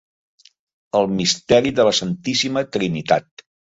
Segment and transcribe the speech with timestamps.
[0.99, 3.45] El misteri de la Santíssima Trinitat.